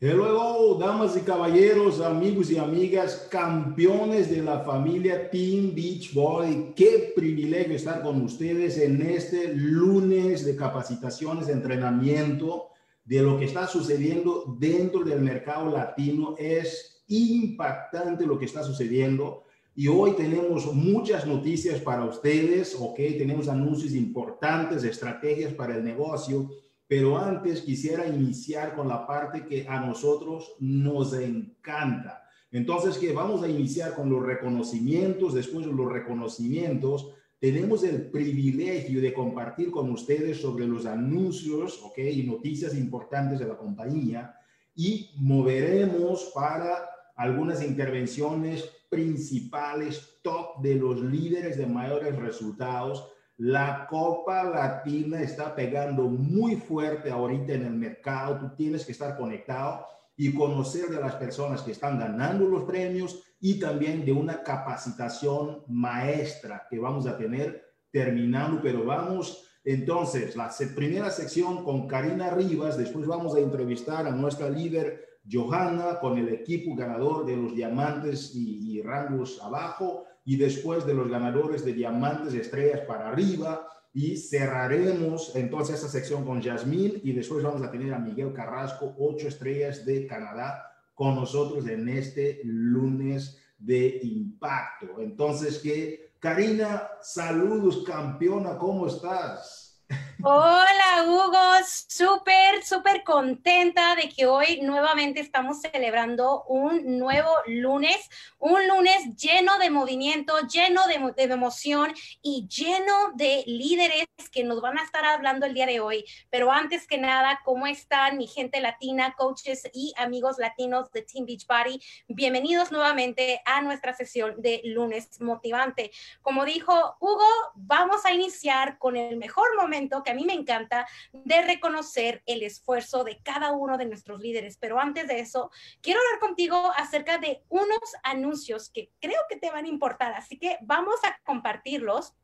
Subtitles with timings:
[0.00, 6.72] Hello, damas y caballeros, amigos y amigas, campeones de la familia Team Beach Boy.
[6.74, 12.70] Qué privilegio estar con ustedes en este lunes de capacitaciones, de entrenamiento,
[13.04, 16.34] de lo que está sucediendo dentro del mercado latino.
[16.38, 19.44] Es impactante lo que está sucediendo.
[19.76, 26.50] Y hoy tenemos muchas noticias para ustedes, ok, tenemos anuncios importantes, estrategias para el negocio
[26.94, 32.22] pero antes quisiera iniciar con la parte que a nosotros nos encanta.
[32.52, 35.34] Entonces, que vamos a iniciar con los reconocimientos.
[35.34, 41.98] Después de los reconocimientos, tenemos el privilegio de compartir con ustedes sobre los anuncios, ¿ok?
[41.98, 44.36] Y noticias importantes de la compañía.
[44.76, 54.44] Y moveremos para algunas intervenciones principales, top de los líderes de mayores resultados la Copa
[54.44, 58.38] Latina está pegando muy fuerte ahorita en el mercado.
[58.38, 63.22] Tú tienes que estar conectado y conocer de las personas que están ganando los premios
[63.40, 70.52] y también de una capacitación maestra que vamos a tener terminando, pero vamos entonces, la
[70.76, 76.28] primera sección con Karina Rivas, después vamos a entrevistar a nuestra líder Johanna con el
[76.28, 81.72] equipo ganador de los diamantes y, y rangos abajo y después de los ganadores de
[81.72, 83.68] diamantes, estrellas para arriba.
[83.96, 88.92] Y cerraremos entonces esta sección con Yasmín y después vamos a tener a Miguel Carrasco,
[88.98, 90.64] ocho estrellas de Canadá,
[90.94, 95.00] con nosotros en este lunes de impacto.
[95.00, 99.84] Entonces, que Karina, saludos campeona, ¿cómo estás?
[100.26, 101.42] Hola Hugo,
[101.86, 108.08] súper, súper contenta de que hoy nuevamente estamos celebrando un nuevo lunes,
[108.38, 114.78] un lunes lleno de movimiento, lleno de, emoción y lleno de líderes que nos van
[114.78, 116.06] a estar hablando el día de hoy.
[116.30, 121.26] Pero antes que nada, ¿cómo están mi gente latina, coaches y amigos latinos de Team
[121.26, 121.82] Beachbody?
[122.08, 125.90] Bienvenidos nuevamente a nuestra sesión de lunes motivante.
[126.22, 130.86] Como dijo Hugo, vamos a iniciar con el mejor momento que a mí me encanta
[131.12, 134.56] de reconocer el esfuerzo de cada uno de nuestros líderes.
[134.58, 139.50] Pero antes de eso, quiero hablar contigo acerca de unos anuncios que creo que te
[139.50, 140.12] van a importar.
[140.14, 142.14] Así que vamos a compartirlos.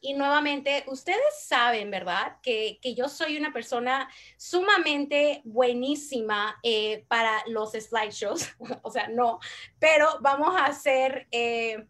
[0.00, 2.38] Y nuevamente, ustedes saben, ¿verdad?
[2.42, 8.56] Que, que yo soy una persona sumamente buenísima eh, para los slideshows.
[8.82, 9.40] o sea, no,
[9.78, 11.26] pero vamos a hacer...
[11.32, 11.86] Eh,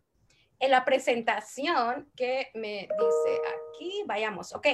[0.61, 3.41] en la presentación que me dice
[3.75, 4.67] aquí, vayamos, ok.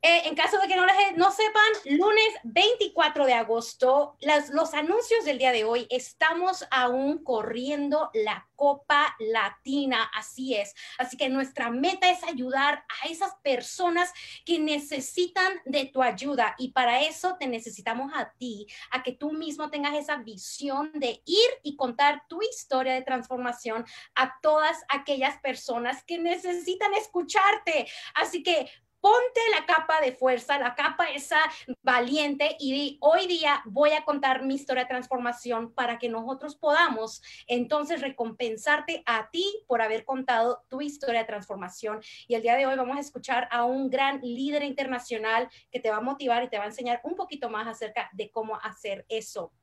[0.00, 5.38] Eh, en caso de que no, sepan, lunes 24 de agosto, las, los anuncios del
[5.38, 10.74] día de hoy, estamos aún corriendo la Copa Latina, así es.
[10.98, 14.12] Así que nuestra meta es ayudar a esas personas
[14.44, 19.32] que necesitan de tu ayuda y para eso te necesitamos a ti, a que tú
[19.32, 25.38] mismo tengas esa visión de ir y contar tu historia de transformación a todas aquellas
[25.40, 27.88] personas que necesitan escucharte.
[28.14, 28.70] Así que
[29.08, 31.40] ponte la capa de fuerza, la capa esa
[31.82, 37.22] valiente y hoy día voy a contar mi historia de transformación para que nosotros podamos
[37.46, 42.00] entonces recompensarte a ti por haber contado tu historia de transformación.
[42.26, 45.90] Y el día de hoy vamos a escuchar a un gran líder internacional que te
[45.90, 49.06] va a motivar y te va a enseñar un poquito más acerca de cómo hacer
[49.08, 49.54] eso.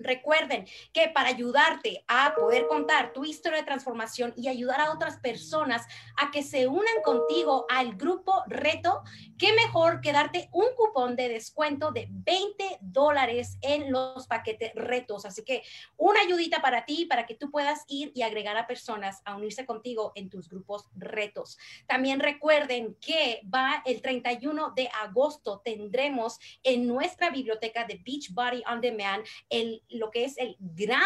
[0.00, 5.18] Recuerden que para ayudarte a poder contar tu historia de transformación y ayudar a otras
[5.18, 9.02] personas a que se unan contigo al grupo reto,
[9.38, 15.24] qué mejor que darte un cupón de descuento de 20 dólares en los paquetes retos.
[15.24, 15.62] Así que
[15.96, 19.66] una ayudita para ti, para que tú puedas ir y agregar a personas a unirse
[19.66, 21.58] contigo en tus grupos retos.
[21.86, 28.80] También recuerden que va el 31 de agosto, tendremos en nuestra biblioteca de Beachbody On
[28.80, 31.02] Demand el lo que es el gran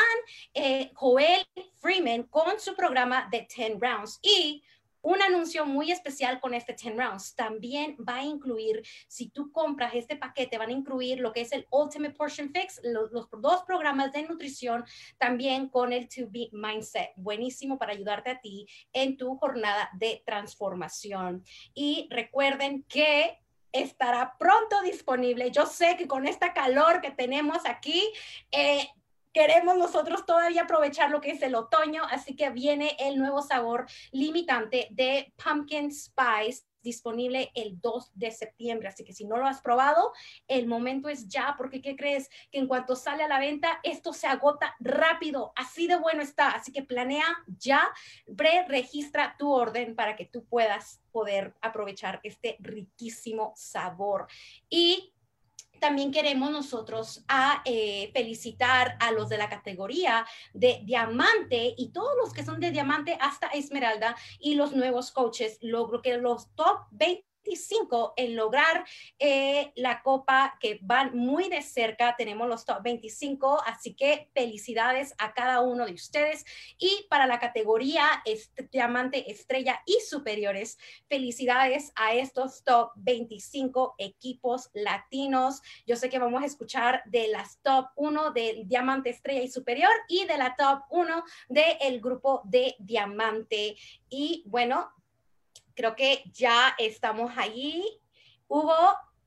[0.52, 4.18] eh, Joel Freeman con su programa de 10 Rounds.
[4.22, 4.62] Y
[5.04, 7.36] un anuncio muy especial con este 10 rounds.
[7.36, 11.52] También va a incluir, si tú compras este paquete, van a incluir lo que es
[11.52, 14.82] el Ultimate Portion Fix, los, los dos programas de nutrición,
[15.18, 17.10] también con el To Be Mindset.
[17.16, 21.44] Buenísimo para ayudarte a ti en tu jornada de transformación.
[21.74, 23.43] Y recuerden que
[23.74, 25.50] estará pronto disponible.
[25.50, 28.10] Yo sé que con esta calor que tenemos aquí,
[28.52, 28.88] eh,
[29.32, 33.86] queremos nosotros todavía aprovechar lo que es el otoño, así que viene el nuevo sabor
[34.12, 38.88] limitante de Pumpkin Spice disponible el 2 de septiembre.
[38.88, 40.12] Así que si no lo has probado,
[40.46, 42.30] el momento es ya, porque ¿qué crees?
[42.52, 45.52] Que en cuanto sale a la venta, esto se agota rápido.
[45.56, 46.50] Así de bueno está.
[46.50, 47.26] Así que planea
[47.58, 47.90] ya,
[48.36, 54.26] pre-registra tu orden para que tú puedas poder aprovechar este riquísimo sabor.
[54.68, 55.13] Y
[55.80, 62.12] también queremos nosotros a eh, felicitar a los de la categoría de diamante y todos
[62.22, 65.58] los que son de diamante hasta esmeralda y los nuevos coaches.
[65.60, 68.84] Logro que los top 20 25 en lograr
[69.18, 72.14] eh, la copa que van muy de cerca.
[72.16, 76.44] Tenemos los top 25, así que felicidades a cada uno de ustedes.
[76.78, 78.06] Y para la categoría
[78.70, 85.62] diamante, estrella y superiores, felicidades a estos top 25 equipos latinos.
[85.86, 89.92] Yo sé que vamos a escuchar de las top 1 del diamante, estrella y superior
[90.08, 93.76] y de la top 1 del grupo de diamante.
[94.08, 94.90] Y bueno,
[95.74, 98.00] creo que ya estamos allí.
[98.48, 98.74] Hubo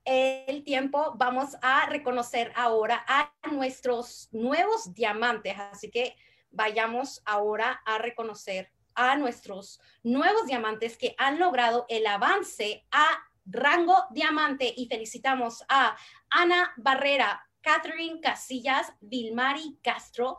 [0.04, 6.16] el tiempo, vamos a reconocer ahora a nuestros nuevos diamantes, así que
[6.50, 13.06] vayamos ahora a reconocer a nuestros nuevos diamantes que han logrado el avance a
[13.44, 15.96] rango diamante y felicitamos a
[16.30, 20.38] Ana Barrera, Catherine Casillas, Vilmari Castro,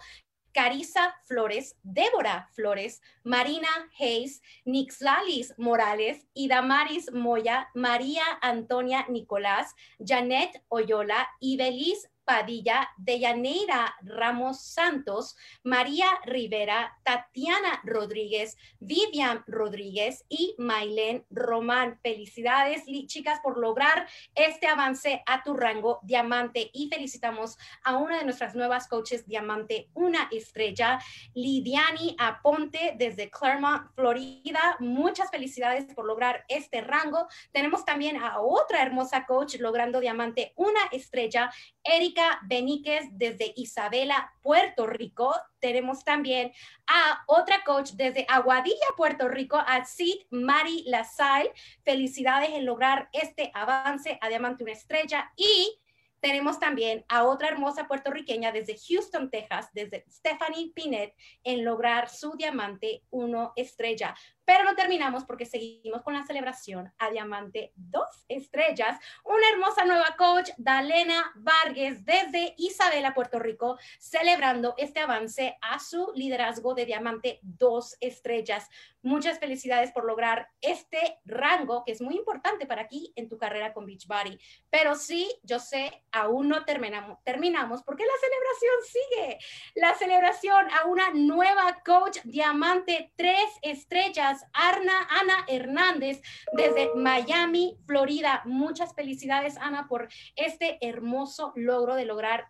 [0.53, 3.67] Carisa Flores, Débora Flores, Marina
[3.99, 14.61] Hayes, Nixlalis Morales, Idamaris Moya, María Antonia Nicolás, Janet Oyola y Belis Padilla, Deyaneira Ramos
[14.61, 21.99] Santos, María Rivera, Tatiana Rodríguez, Vivian Rodríguez y Mailén Román.
[22.03, 28.25] Felicidades, chicas, por lograr este avance a tu rango diamante y felicitamos a una de
[28.25, 30.99] nuestras nuevas coaches diamante, una estrella,
[31.33, 34.77] Lidiani Aponte desde Claremont, Florida.
[34.79, 37.27] Muchas felicidades por lograr este rango.
[37.51, 41.51] Tenemos también a otra hermosa coach logrando diamante, una estrella,
[41.83, 45.33] Erika Beníquez desde Isabela, Puerto Rico.
[45.59, 46.51] Tenemos también
[46.87, 51.51] a otra coach desde Aguadilla, Puerto Rico, a Sid Mari Lasalle.
[51.83, 55.31] Felicidades en lograr este avance a Diamante una Estrella.
[55.35, 55.79] Y
[56.19, 62.33] tenemos también a otra hermosa puertorriqueña desde Houston, Texas, desde Stephanie Pinet, en lograr su
[62.33, 64.15] diamante uno estrella.
[64.49, 68.99] Pero no terminamos porque seguimos con la celebración a Diamante dos estrellas.
[69.23, 76.11] Una hermosa nueva coach, Dalena Vargas, desde Isabela, Puerto Rico, celebrando este avance a su
[76.15, 78.67] liderazgo de Diamante dos estrellas.
[79.03, 83.71] Muchas felicidades por lograr este rango que es muy importante para aquí en tu carrera
[83.71, 84.37] con Beachbody.
[84.71, 89.39] Pero sí, yo sé, aún no terminamos, terminamos porque la celebración sigue.
[89.75, 96.21] La celebración a una nueva coach Diamante tres estrellas Arna, Ana Hernández
[96.53, 98.41] desde Miami, Florida.
[98.45, 102.49] Muchas felicidades, Ana, por este hermoso logro de lograr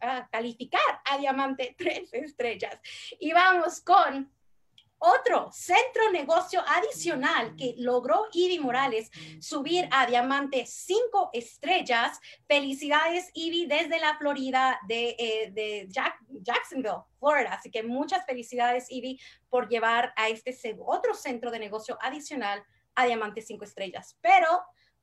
[0.00, 2.78] ah, calificar a Diamante tres estrellas.
[3.18, 4.30] Y vamos con
[5.04, 9.10] otro centro negocio adicional que logró Ivy Morales
[9.40, 12.18] subir a diamante cinco estrellas.
[12.48, 17.52] Felicidades, Ivy, desde la Florida de, eh, Jacksonville, Florida.
[17.52, 19.20] Así que muchas felicidades, Ivy,
[19.50, 22.64] por llevar a este otro centro de negocio adicional
[22.94, 24.16] a diamante cinco estrellas.
[24.20, 24.48] Pero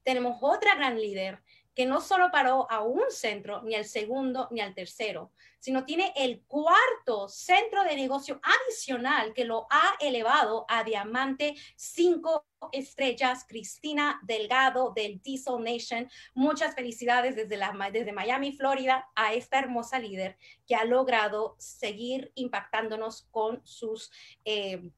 [0.03, 1.41] tenemos otra gran líder
[1.75, 6.11] que no solo paró a un centro, ni al segundo, ni al tercero, sino tiene
[6.15, 14.19] el cuarto centro de negocio adicional que lo ha elevado a diamante cinco estrellas, Cristina
[14.23, 16.09] Delgado del Diesel Nation.
[16.33, 22.31] Muchas felicidades desde, la, desde Miami, Florida, a esta hermosa líder que ha logrado seguir
[22.35, 24.11] impactándonos con sus...
[24.45, 24.91] Eh,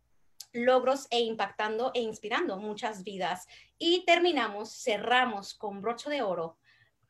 [0.55, 3.47] logros e impactando e inspirando muchas vidas.
[3.79, 6.57] Y terminamos, cerramos con broche de oro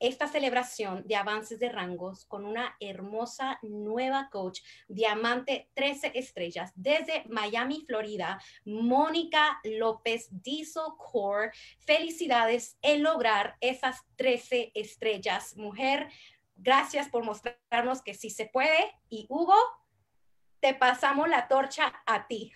[0.04, 7.24] esta celebración de avances de rangos con una hermosa nueva coach, Diamante 13 Estrellas, desde
[7.30, 11.52] Miami, Florida, Mónica López Diesel Core.
[11.80, 15.56] Felicidades en lograr esas 13 estrellas.
[15.56, 16.10] Mujer,
[16.58, 18.94] gracias por mostrarnos que sí se puede.
[19.08, 19.56] Y Hugo,
[20.60, 22.52] te pasamos la torcha a ti.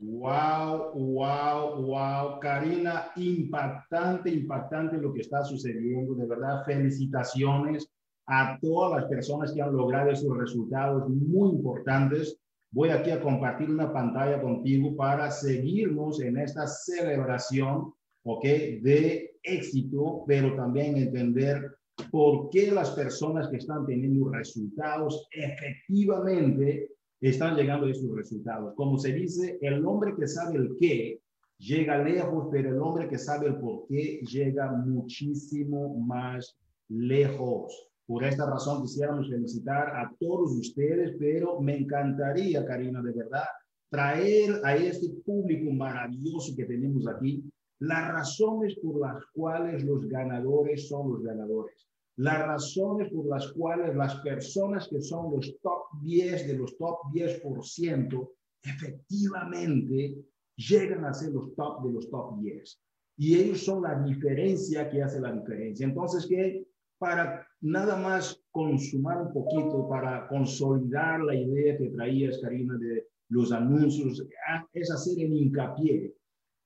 [0.00, 2.38] Wow, wow, wow.
[2.40, 6.14] Karina, impactante, impactante lo que está sucediendo.
[6.14, 7.90] De verdad, felicitaciones
[8.26, 12.38] a todas las personas que han logrado esos resultados muy importantes.
[12.70, 17.92] Voy aquí a compartir una pantalla contigo para seguirnos en esta celebración,
[18.24, 18.44] ¿ok?
[18.44, 21.76] De éxito, pero también entender
[22.12, 28.74] por qué las personas que están teniendo resultados efectivamente están llegando a esos resultados.
[28.74, 31.20] Como se dice, el hombre que sabe el qué
[31.58, 36.56] llega lejos, pero el hombre que sabe el por qué llega muchísimo más
[36.88, 37.90] lejos.
[38.06, 43.44] Por esta razón quisiéramos felicitar a todos ustedes, pero me encantaría, Karina, de verdad,
[43.90, 47.42] traer a este público maravilloso que tenemos aquí
[47.80, 51.87] las razones por las cuales los ganadores son los ganadores,
[52.18, 56.98] las razones por las cuales las personas que son los top 10 de los top
[57.12, 58.30] 10%
[58.64, 60.16] efectivamente
[60.56, 62.80] llegan a ser los top de los top 10.
[63.18, 65.86] Y ellos son la diferencia que hace la diferencia.
[65.86, 66.66] Entonces, que
[66.98, 73.52] para nada más consumar un poquito, para consolidar la idea que traías, Karina, de los
[73.52, 76.12] anuncios, ah, es hacer el hincapié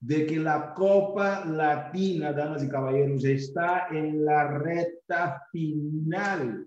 [0.03, 6.67] de que la Copa Latina, damas y caballeros, está en la recta final.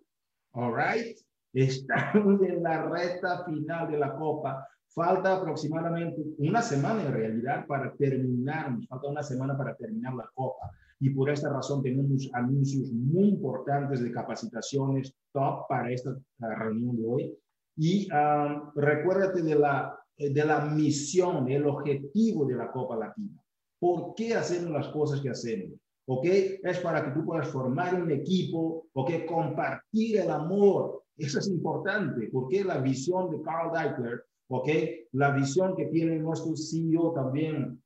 [0.53, 1.17] All right?
[1.53, 4.65] Estamos en la recta final de la Copa.
[4.87, 10.71] Falta aproximadamente una semana en realidad para terminar, falta una semana para terminar la Copa.
[11.01, 17.05] Y por esta razón tenemos anuncios muy importantes de capacitaciones top para esta reunión de
[17.05, 17.37] hoy.
[17.75, 23.41] Y uh, recuérdate de la de la misión, el objetivo de la Copa Latina.
[23.79, 25.77] ¿Por qué hacemos las cosas que hacemos?
[26.07, 26.25] ¿Ok?
[26.25, 29.25] Es para que tú puedas formar un equipo, ¿ok?
[29.27, 31.03] Compartir el amor.
[31.17, 34.69] Eso es importante, porque la visión de Carl Deichler, ¿ok?
[35.13, 37.81] La visión que tiene nuestro CEO también,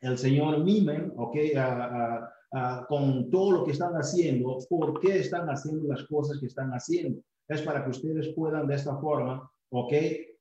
[0.00, 1.36] el señor Mimen, ¿ok?
[2.86, 7.22] con todo lo que están haciendo, ¿por qué están haciendo las cosas que están haciendo?
[7.48, 9.92] Es para que ustedes puedan de esta forma, ¿ok?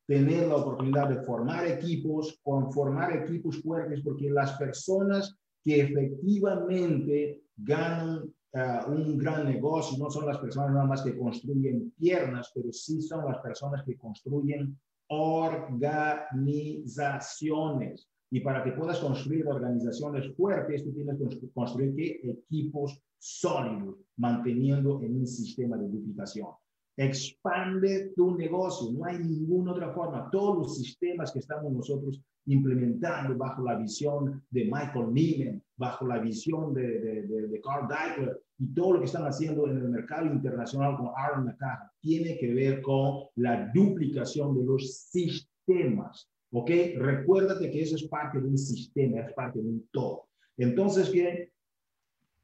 [0.07, 8.33] Tener la oportunidad de formar equipos, conformar equipos fuertes, porque las personas que efectivamente ganan
[8.53, 13.01] ah, un gran negocio no son las personas nada más que construyen piernas, pero sí
[13.01, 14.77] son las personas que construyen
[15.07, 18.07] organizaciones.
[18.33, 25.17] Y para que puedas construir organizaciones fuertes, tú tienes que construir equipos sólidos, manteniendo en
[25.17, 26.47] un sistema de duplicación.
[27.01, 30.29] Expande tu negocio, no hay ninguna otra forma.
[30.29, 36.19] Todos los sistemas que estamos nosotros implementando bajo la visión de Michael Neiman, bajo la
[36.19, 40.27] visión de, de, de, Carl Deichler y todo lo que están haciendo en el mercado
[40.27, 46.29] internacional con Aaron Nakaja, tiene que ver con la duplicación de los sistemas.
[46.51, 46.69] ¿Ok?
[46.97, 50.27] Recuérdate que eso es parte de un sistema, es parte de un todo.
[50.55, 51.51] Entonces, que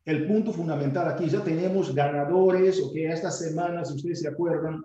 [0.08, 4.82] el punto fundamental aquí, ya tenemos ganadores, ok, esta semana, si ustedes se acuerdan,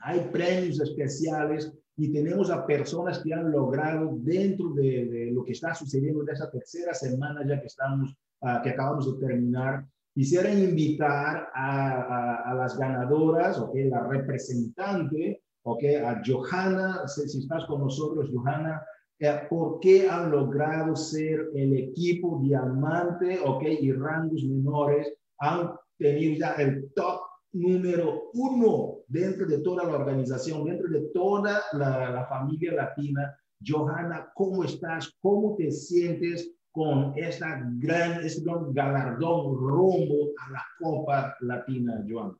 [0.00, 5.74] hay premios especiales y tenemos a personas que han logrado dentro de, lo que está
[5.74, 11.48] sucediendo en esta tercera semana ya que estamos, ah, que acabamos de terminar, quisiera invitar
[11.52, 18.80] a, las ganadoras, ok, la representante, ok, a Johanna, si estás con nosotros, Johanna,
[19.20, 26.38] eh, por qué han logrado ser el equipo diamante, ok, y rangos menores, han tenido
[26.38, 27.20] ya el top
[27.52, 33.38] número uno dentro de toda la organización, dentro de toda la, familia latina.
[33.64, 35.10] Johanna, ¿cómo estás?
[35.22, 42.36] ¿Cómo te sientes con esta gran, este gran galardón rumbo a la Copa Latina, Johanna?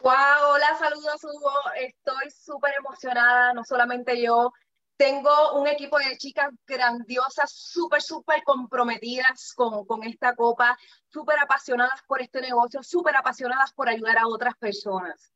[0.00, 1.50] Wow, hola, saludos Hugo.
[1.78, 4.52] Estoy súper emocionada, no solamente yo,
[4.98, 10.76] tengo un equipo de chicas grandiosas, súper, súper comprometidas con, con esta copa,
[11.08, 15.32] súper apasionadas por este negocio, súper apasionadas por ayudar a otras personas.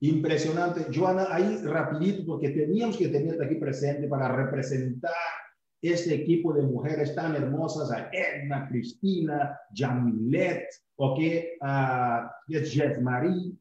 [0.00, 0.86] Impresionante.
[0.92, 5.12] Joana, ahí rapidito, porque teníamos que tenerte aquí presente para representar
[5.80, 10.66] este equipo de mujeres tan hermosas, a Edna, Cristina, Jamilet,
[10.96, 11.20] ok,
[11.60, 13.52] a Jeff Marie,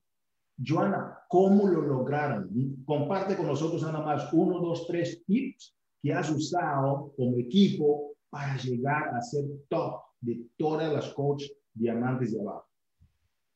[0.57, 2.48] Joana, ¿cómo lo lograron?
[2.86, 8.56] Comparte con nosotros nada más uno, dos, tres tips que has usado como equipo para
[8.58, 12.68] llegar a ser top de todas las coaches diamantes de abajo.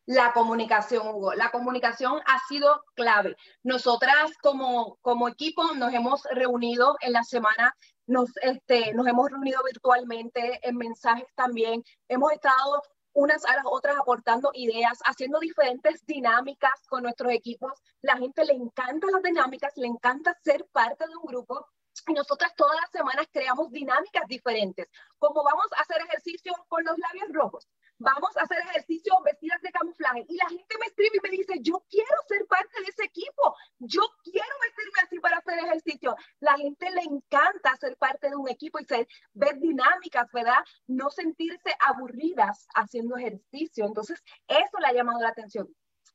[0.07, 1.35] La comunicación, Hugo.
[1.35, 3.35] La comunicación ha sido clave.
[3.61, 7.75] Nosotras como, como equipo nos hemos reunido en la semana,
[8.07, 11.83] nos, este, nos hemos reunido virtualmente en mensajes también.
[12.07, 12.81] Hemos estado
[13.17, 17.73] unas a las otras aportando ideas, haciendo diferentes dinámicas con nuestros equipos.
[18.01, 21.67] La gente le encanta las dinámicas, le encanta ser parte de un grupo
[22.07, 26.95] y nosotras todas las semanas creamos dinámicas diferentes, como vamos a hacer ejercicio con los
[26.99, 27.67] labios rojos,
[27.99, 31.53] vamos a hacer ejercicio vestidas de camuflaje y la gente me escribe y me dice,
[31.61, 36.15] yo quiero ser parte de ese equipo, yo quiero vestirme así para hacer ejercicio.
[36.39, 40.63] La gente le encanta ser parte de un equipo y ser, ver dinámicas, ¿verdad?
[40.87, 43.85] No sentirse aburridas haciendo ejercicio.
[43.85, 45.67] Entonces, eso le ha llamado la atención.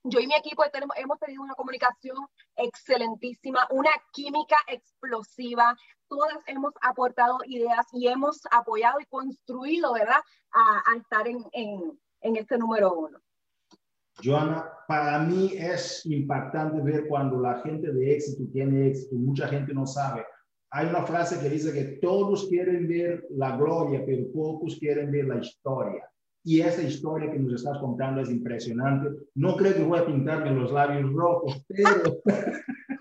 [0.04, 0.64] Yo y mi equipo
[0.96, 2.16] hemos tenido una comunicación
[2.56, 5.76] excelentísima, una química explosiva.
[6.12, 10.21] Todas hemos aportado ideas y hemos apoyado y construido, ¿verdad?,
[10.52, 13.19] a, estar en, en, en este número uno.
[14.23, 19.16] Joana, para mí es impactante ver cuando la gente de éxito tiene éxito.
[19.16, 20.23] Mucha gente no sabe.
[20.71, 25.28] hay una frase que dice que todos quieren ver la gloria, pero pocos quieren ver
[25.28, 26.07] la historia.
[26.45, 29.09] Y esa historia que nos estás contando es impresionante.
[29.35, 32.21] No creo que voy a pintarme los labios rojos, pero...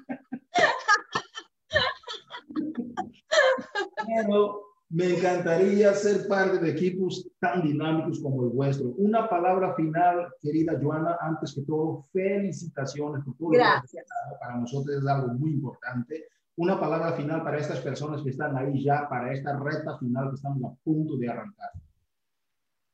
[4.15, 8.89] pero me encantaría ser parte de equipos tan dinámicos como el vuestro.
[8.97, 13.49] Una palabra final, querida Joana, antes que todo, felicitaciones por todo.
[13.49, 14.05] Gracias.
[14.39, 16.25] Para nosotros es algo muy importante.
[16.57, 20.35] Una palabra final para estas personas que están ahí ya, para esta reta final que
[20.35, 21.71] estamos a punto de arrancar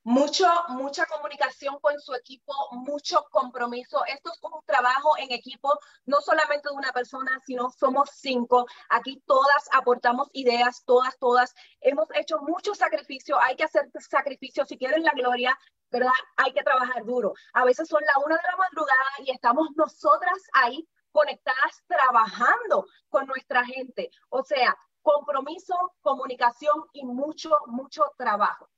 [0.08, 4.06] mucho, mucha comunicación con su equipo, mucho compromiso.
[4.06, 8.66] Esto es un trabajo en equipo, no solamente de una persona, sino somos cinco.
[8.88, 11.54] Aquí todas aportamos ideas, todas, todas.
[11.82, 14.64] Hemos hecho mucho sacrificio, hay que hacer sacrificio.
[14.64, 15.60] Si quieren la gloria,
[15.92, 16.12] ¿verdad?
[16.38, 17.34] Hay que trabajar duro.
[17.52, 23.28] A veces son la una de la madrugada y estamos nosotras ahí conectadas trabajando con
[23.28, 24.10] nuestra gente.
[24.30, 28.70] O sea, compromiso, comunicación y mucho, mucho trabajo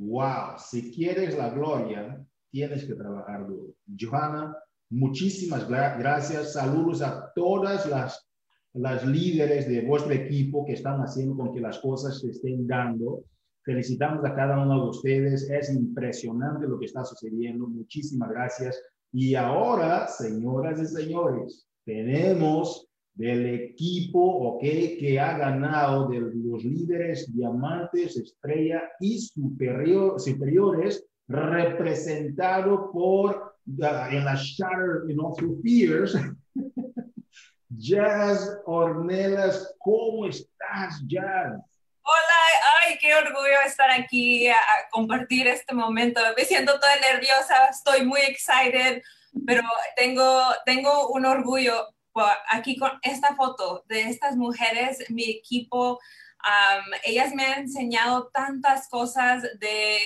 [0.00, 3.74] wow, si quieres la gloria, tienes que trabajar duro.
[3.98, 4.56] Johanna,
[4.90, 6.54] muchísimas gracias.
[6.54, 8.28] Saludos a todas las,
[8.74, 13.24] las líderes de vuestro equipo que están haciendo con que las cosas se estén dando.
[13.62, 15.48] Felicitamos a cada uno de ustedes.
[15.50, 17.68] Es impresionante lo que está sucediendo.
[17.68, 18.82] Muchísimas gracias.
[19.12, 22.89] Y ahora, señoras y señores, tenemos
[23.20, 24.62] del equipo ok,
[24.98, 34.34] que ha ganado de los líderes diamantes, estrella y superior, superiores, representado por en la
[34.36, 35.60] Shatter in Through.
[37.68, 41.60] Jazz Ornelas, ¿cómo estás, Jazz?
[42.02, 42.40] Hola,
[42.86, 44.56] ay, qué orgullo estar aquí a,
[44.90, 46.22] compartir este momento.
[46.38, 49.02] Me siento toda nerviosa, estoy muy excited,
[49.46, 49.62] pero
[49.94, 51.86] tengo, tengo un orgullo
[52.48, 55.98] aquí con esta foto de estas mujeres, mi equipo,
[57.04, 59.98] ellas me han enseñado tantas cosas de,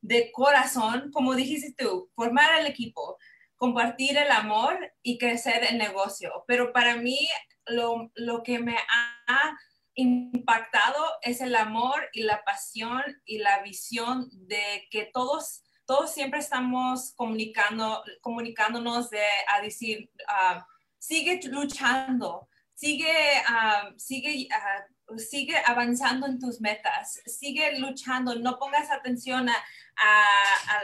[0.00, 3.18] de corazón, como dijiste tú, formar el equipo,
[3.56, 6.44] compartir el amor y crecer el negocio.
[6.46, 7.28] Pero para mí
[7.66, 9.56] lo, lo que me ha
[9.94, 16.40] impactado es el amor y la pasión y la visión de que todos, todos siempre
[16.40, 20.60] estamos comunicando, comunicándonos de, a decir, uh,
[21.02, 23.12] sigue luchando, sigue,
[23.48, 24.86] ah, sigue, ah,
[25.18, 29.56] sigue avanzando en tus metas, sigue luchando, no pongas atención a,
[29.96, 30.78] a,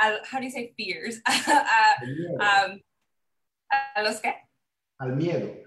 [0.00, 1.22] a, how do you say fears?
[3.70, 4.34] a, los qué?
[4.98, 5.62] Al miedo.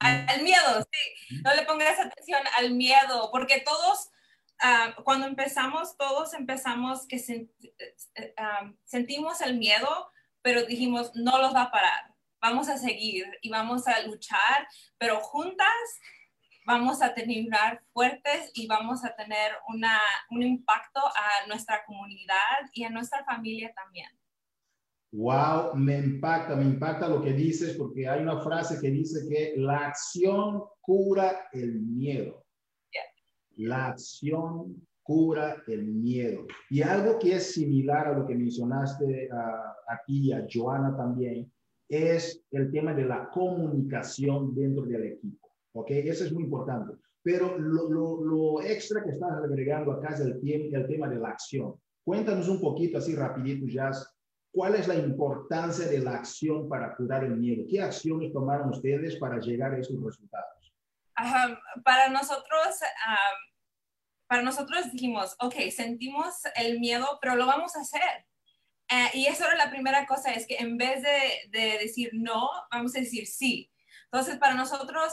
[0.00, 1.40] Al, miedo, sí.
[1.42, 4.10] No le pongas atención al miedo, porque todos,
[4.60, 8.36] ah, cuando empezamos, todos empezamos que eh,
[8.84, 12.13] sentimos el miedo, pero dijimos, no los va a parar
[12.44, 15.66] vamos a seguir y vamos a luchar, pero juntas
[16.66, 19.98] vamos a terminar fuertes y vamos a tener una,
[20.30, 24.08] un impacto a nuestra comunidad y a nuestra familia también.
[25.12, 29.54] Wow, me impacta, me impacta lo que dices porque hay una frase que dice que
[29.56, 32.44] la acción cura el miedo.
[33.56, 36.46] La acción cura el miedo.
[36.68, 41.53] Y algo que es similar a lo que mencionaste uh, aquí a Joana también,
[41.88, 45.50] es el tema de la comunicación dentro del equipo.
[45.72, 45.90] ¿Ok?
[45.90, 46.94] Eso es muy importante.
[47.22, 47.88] Pero lo,
[48.22, 51.74] lo, extra que estás agregando acá es el, el tema de la acción.
[52.04, 54.14] Cuéntanos un poquito así rapidito, Jazz,
[54.52, 57.64] ¿cuál es la importancia de la acción para curar el miedo?
[57.68, 60.54] ¿Qué acciones tomaron ustedes para llegar a esos resultados?
[61.84, 62.80] para nosotros,
[64.26, 68.26] para nosotros dijimos, ok, sentimos el miedo, pero lo vamos a hacer
[68.88, 72.48] eh, y eso era la primera cosa, es que en vez de, de decir no,
[72.70, 73.70] vamos a decir sí.
[74.14, 75.12] Entonces, para nosotros,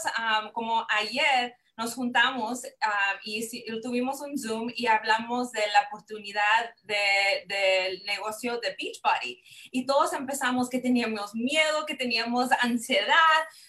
[0.52, 3.48] como ayer, nos juntamos ah, y
[3.80, 9.42] tuvimos un Zoom y hablamos de la oportunidad del negocio de Beachbody.
[9.70, 13.14] Y todos empezamos que teníamos miedo, que teníamos ansiedad,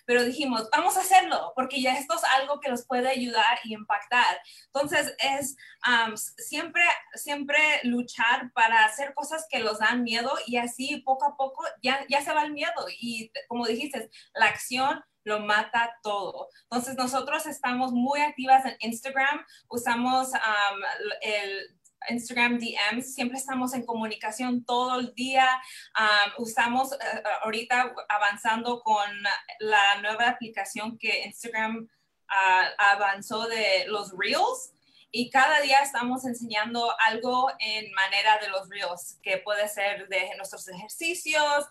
[0.05, 3.73] pero dijimos, vamos a hacerlo, porque ya esto es algo que los puede ayudar y
[3.73, 4.39] impactar.
[4.65, 5.55] Entonces, es
[6.37, 11.63] siempre, siempre luchar para hacer cosas que los dan miedo y así poco a poco
[11.81, 12.71] ya, ya se va el miedo.
[12.99, 16.49] Y como dijiste, la acción lo mata todo.
[16.63, 20.29] Entonces, nosotros estamos muy activas en Instagram, usamos
[21.21, 21.77] el
[22.09, 25.47] Instagram DMs, siempre estamos en comunicación todo el día.
[26.37, 29.09] usamos eh, ahorita avanzando con
[29.59, 31.87] la nueva aplicación que Instagram
[32.29, 34.73] ah, avanzó de los Reels.
[35.15, 40.35] Y cada día estamos enseñando algo en manera de los Reels, que puede ser de
[40.37, 41.67] nuestros ejercicios,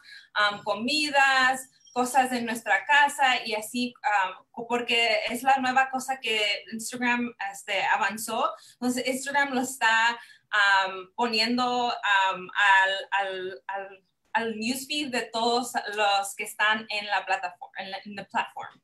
[0.63, 6.41] comidas, cosas de nuestra casa y así, um, porque es la nueva cosa que
[6.73, 8.51] Instagram este, avanzó.
[8.75, 10.19] Entonces, Instagram lo está
[10.53, 17.25] um, poniendo um, al, al, al, al, newsfeed de todos los que están en la
[17.27, 17.75] plataforma.
[17.79, 18.81] En la, platform.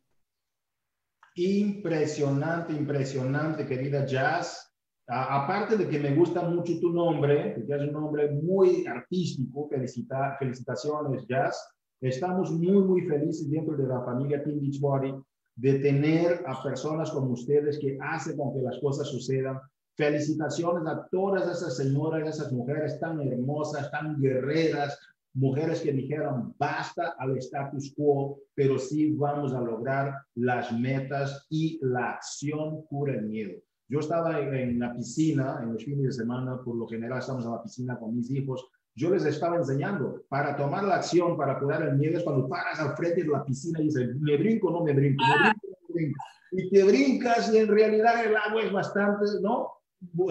[1.35, 4.71] Impresionante, impresionante, querida Jazz.
[5.07, 10.37] aparte de que me gusta mucho tu nombre, que es un nombre muy artístico, felicita,
[10.38, 11.77] felicitaciones, Jazz.
[12.00, 15.14] Estamos muy, muy felices dentro de la familia Team Beachbody
[15.56, 19.58] de tener a personas como ustedes que hacen con que las cosas sucedan.
[19.96, 24.96] Felicitaciones a todas esas señoras, esas mujeres tan hermosas, tan guerreras,
[25.34, 31.80] mujeres que dijeron basta al status quo, pero sí vamos a lograr las metas y
[31.82, 33.61] la acción cura el miedo.
[33.88, 37.50] Yo estaba en la piscina en los fines de semana, por lo general estamos en
[37.50, 41.82] la piscina con mis hijos, yo les estaba enseñando para tomar la acción, para curar
[41.82, 44.82] el miedo, es cuando paras al frente de la piscina y dices, ¿me brinco no
[44.82, 45.22] me brinco?
[45.24, 46.24] ¿Me brinco, no me brinco?
[46.50, 49.72] Y te brincas y en realidad el agua es bastante, ¿no?
[50.16, 50.30] Uh,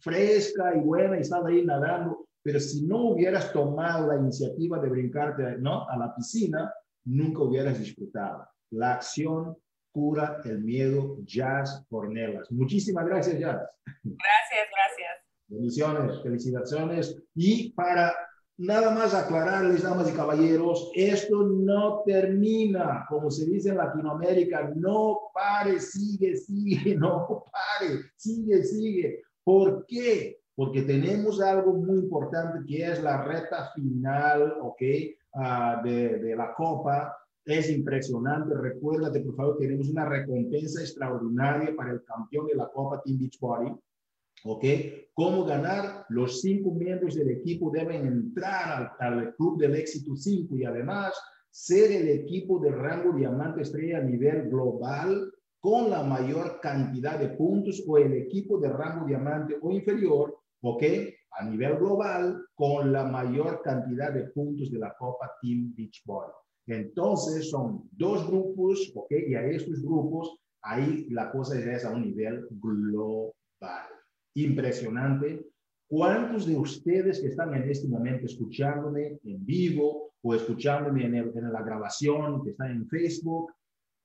[0.00, 2.26] fresca y buena y estás ahí nadando.
[2.42, 5.88] Pero si no hubieras tomado la iniciativa de brincarte, ¿no?
[5.88, 6.70] A la piscina,
[7.06, 8.46] nunca hubieras disfrutado.
[8.70, 9.56] La acción
[9.92, 12.50] cura el miedo, Jazz Cornelas.
[12.50, 13.62] Muchísimas gracias, Jazz.
[14.04, 14.68] Gracias.
[15.48, 17.16] Bendiciones, felicitaciones.
[17.34, 18.14] Y para
[18.58, 25.30] nada más aclararles, damas y caballeros, esto no termina, como se dice en Latinoamérica, no
[25.32, 29.22] pare, sigue, sigue, no pare, sigue, sigue.
[29.42, 30.40] ¿Por qué?
[30.54, 34.82] Porque tenemos algo muy importante que es la reta final, ¿ok?
[35.32, 37.16] Uh, de, de la Copa.
[37.44, 38.54] Es impresionante.
[38.54, 43.72] Recuérdate, por favor, tenemos una recompensa extraordinaria para el campeón de la Copa Team Beachbody.
[44.44, 44.64] ¿Ok?
[45.14, 46.06] ¿Cómo ganar?
[46.10, 51.12] Los cinco miembros del equipo deben entrar al, Club del Éxito 5 y además
[51.50, 57.30] ser el equipo de rango diamante estrella a nivel global con la mayor cantidad de
[57.30, 60.84] puntos o el equipo de rango diamante o inferior, ¿ok?
[61.32, 66.30] A nivel global con la mayor cantidad de puntos de la Copa Team Beachball.
[66.68, 69.10] Entonces son dos grupos, ¿ok?
[69.26, 73.32] Y a estos grupos, ahí la cosa es a un nivel global
[74.44, 75.46] impresionante.
[75.88, 81.62] ¿Cuántos de ustedes que están en este momento escuchándome en vivo o escuchándome en, la
[81.62, 83.52] grabación que está en Facebook?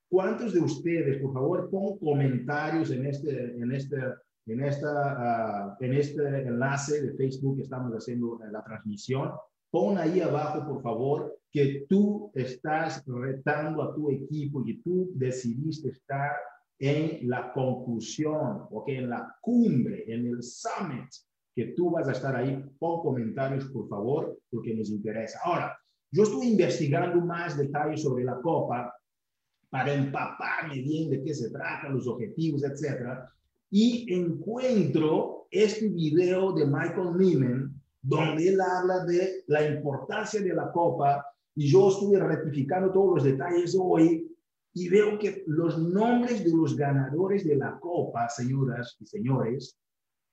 [0.10, 3.98] ¿Cuántos de ustedes, por favor, pon comentarios en este, en este,
[4.46, 9.32] en esta, uh, en este enlace de Facebook que estamos haciendo la transmisión?
[9.70, 15.90] Pon ahí abajo, por favor, que tú estás retando a tu equipo y tú decidiste
[15.90, 16.32] estar
[16.86, 21.08] en la conclusión, o que en la cumbre, en el summit,
[21.56, 22.62] que tú vas a estar ahí.
[22.78, 25.40] Pon comentarios, por favor, porque nos interesa.
[25.46, 25.78] Ahora,
[26.12, 28.94] yo estoy investigando más detalles sobre la Copa
[29.70, 33.32] para empaparme bien de qué se trata, los objetivos, etcétera.
[33.72, 40.70] Y encuentro este video de Michael Neiman, donde él habla de la importancia de la
[40.70, 44.33] Copa, y yo estuve rectificando todos los detalles hoy
[44.74, 49.78] y veo que los nombres de los ganadores de la copa, señoras y señores,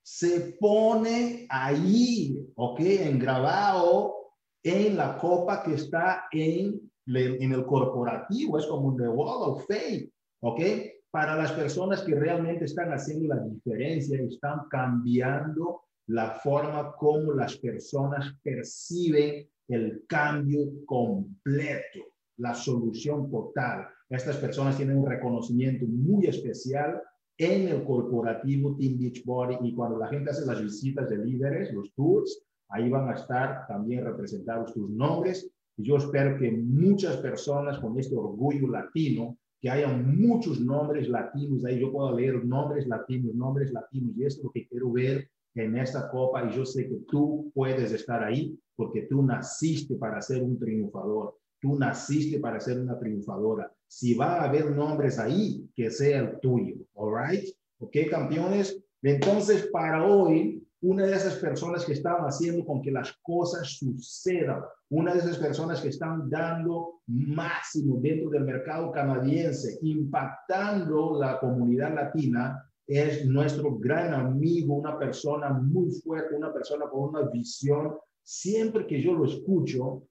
[0.03, 2.81] se pone ahí, ¿ok?
[2.81, 4.15] En grabado
[4.63, 10.11] en la copa que está en, en el corporativo, es como un Wall of Fame,
[10.41, 10.61] ¿ok?
[11.11, 17.57] Para las personas que realmente están haciendo la diferencia están cambiando la forma como las
[17.59, 22.01] personas perciben el cambio completo,
[22.39, 23.87] la solución total.
[24.11, 27.01] Estas personas tienen un reconocimiento muy especial
[27.39, 31.95] en el corporativo Team Beachbody y cuando la gente hace las visitas de líderes, los
[31.95, 35.49] tours, ahí van a estar también representados tus nombres.
[35.77, 41.65] Y yo espero que muchas personas con este orgullo latino, que haya muchos nombres latinos
[41.65, 45.77] ahí, yo puedo leer nombres latinos, nombres latinos, y es lo que quiero ver en
[45.77, 50.43] esta copa y yo sé que tú puedes estar ahí porque tú naciste para ser
[50.43, 55.91] un triunfador, tú naciste para ser una triunfadora si va a haber nombres ahí, que
[55.91, 57.45] sea el tuyo, ¿all right?
[57.81, 58.81] ¿Ok, campeones?
[59.03, 64.61] Entonces, para hoy, una de esas personas que están haciendo con que las cosas sucedan,
[64.91, 71.93] una de esas personas que están dando máximo dentro del mercado canadiense, impactando la comunidad
[71.93, 77.97] latina, es nuestro gran amigo, una persona muy fuerte, una persona con una visión.
[78.23, 80.05] Siempre que yo lo escucho,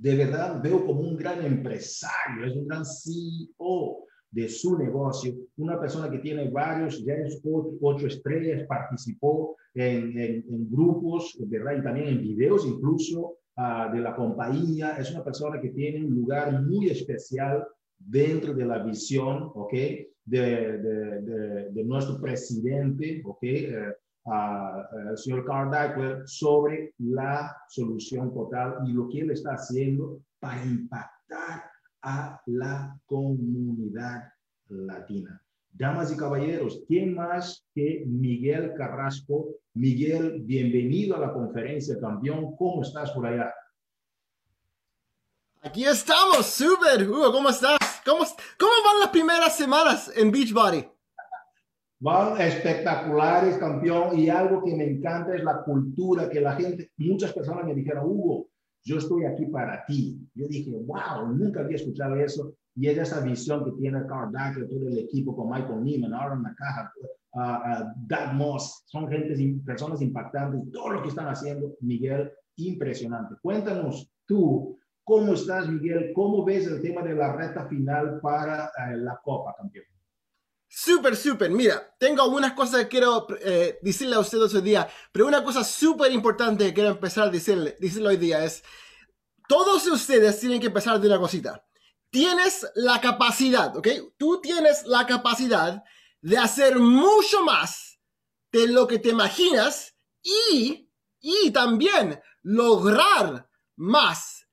[0.00, 5.80] de verdad veo como un gran empresario, es un gran CEO de su negocio, una
[5.80, 11.78] persona que tiene varios, ya es ocho, estrellas, participó en, en, grupos, ¿verdad?
[11.78, 16.14] Y también en videos, incluso ah, de la compañía, es una persona que tiene un
[16.14, 17.66] lugar muy especial
[17.98, 19.72] dentro de la visión, ¿ok?
[20.24, 23.38] De, de, de, nuestro presidente, ¿ok?
[23.42, 23.94] Eh,
[25.08, 31.70] el señor Carl sobre la solución total y lo que él está haciendo para impactar
[32.02, 34.32] a la comunidad
[34.68, 35.42] latina.
[35.70, 39.48] Damas y caballeros, ¿quién más que Miguel Carrasco?
[39.74, 42.56] Miguel, bienvenido a la conferencia campeón.
[42.56, 43.52] ¿Cómo estás por allá?
[45.62, 47.08] Aquí estamos, súper.
[47.08, 47.78] Hugo, ¿cómo estás?
[48.04, 48.24] ¿Cómo,
[48.58, 50.97] ¿Cómo van las primeras semanas en Beachbody?
[52.00, 54.18] Van espectaculares, campeón.
[54.18, 58.04] Y algo que me encanta es la cultura que la gente, muchas personas me dijeron,
[58.06, 58.48] Hugo,
[58.84, 60.18] yo estoy aquí para ti.
[60.34, 62.54] Yo dije, wow, nunca había escuchado eso.
[62.74, 66.42] Y es esa visión que tiene Carl Dacker, todo el equipo con Michael Neiman, Aaron
[66.42, 66.92] Nakaja,
[67.32, 69.34] uh, uh, Doug Moss, son gente,
[69.66, 73.34] personas impactantes, todo lo que están haciendo, Miguel, impresionante.
[73.42, 76.12] Cuéntanos tú, ¿cómo estás, Miguel?
[76.14, 79.84] ¿Cómo ves el tema de la reta final para uh, la Copa, campeón?
[80.68, 81.50] Súper, súper.
[81.50, 85.64] Mira, tengo algunas cosas que quiero eh, decirle a ustedes hoy día, pero una cosa
[85.64, 88.62] súper importante que quiero empezar a decirle, decirle hoy día es,
[89.48, 91.64] todos ustedes tienen que empezar de una cosita
[92.10, 93.88] tienes la capacidad, ¿ok?
[94.16, 95.82] Tú tienes la capacidad
[96.20, 97.98] de hacer mucho más
[98.50, 104.46] de lo que te imaginas y, y también lograr más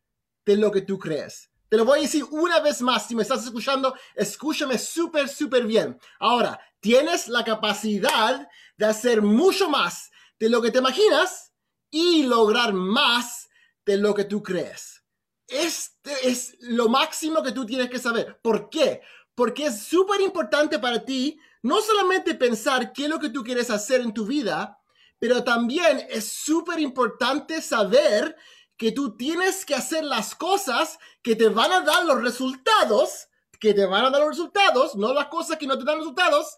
[0.46, 1.50] de lo que tú crees.
[1.70, 5.66] Te lo voy a decir una vez más, si me estás escuchando, escúchame súper, súper
[5.66, 6.00] bien.
[6.20, 8.48] Ahora, tienes la capacidad
[8.78, 11.54] de hacer mucho más de lo que te imaginas
[11.90, 13.50] y lograr más
[13.86, 15.04] de lo que tú crees.
[15.48, 18.40] Este es lo máximo que tú tienes que saber.
[18.42, 19.02] ¿Por qué?
[19.34, 23.72] Porque es súper importante para ti no solamente pensar qué es lo que tú quieres
[23.72, 24.80] hacer en tu vida,
[25.18, 28.36] pero también es súper importante saber
[28.78, 33.28] que tú tienes que hacer las cosas que te van a dar los resultados,
[33.60, 36.58] que te van a dar los resultados, no las cosas que no te dan resultados,